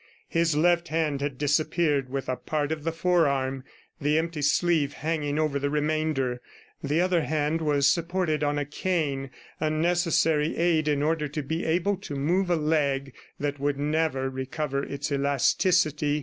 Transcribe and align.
His 0.29 0.55
left 0.55 0.87
hand 0.87 1.21
had 1.21 1.37
disappeared 1.37 2.09
with 2.09 2.27
a 2.27 2.35
part 2.35 2.71
of 2.71 2.83
the 2.83 2.91
forearm, 2.91 3.63
the 4.01 4.17
empty 4.17 4.41
sleeve 4.41 4.93
hanging 4.93 5.37
over 5.37 5.59
the 5.59 5.69
remainder. 5.69 6.41
The 6.81 6.99
other 6.99 7.21
hand 7.21 7.61
was 7.61 7.85
supported 7.85 8.43
on 8.43 8.57
a 8.57 8.65
cane, 8.65 9.29
a 9.59 9.69
necessary 9.69 10.57
aid 10.57 10.87
in 10.87 11.03
order 11.03 11.27
to 11.27 11.43
be 11.43 11.63
able 11.65 11.97
to 11.97 12.15
move 12.15 12.49
a 12.49 12.55
leg 12.55 13.13
that 13.39 13.59
would 13.59 13.77
never 13.77 14.27
recover 14.27 14.83
its 14.83 15.11
elasticity. 15.11 16.19